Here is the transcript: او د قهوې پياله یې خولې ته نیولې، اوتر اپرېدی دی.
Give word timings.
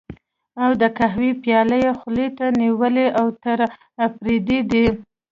او 0.63 0.71
د 0.81 0.83
قهوې 0.97 1.31
پياله 1.41 1.77
یې 1.83 1.91
خولې 1.99 2.27
ته 2.37 2.45
نیولې، 2.61 3.07
اوتر 3.21 3.59
اپرېدی 4.05 4.59
دی. 4.71 4.85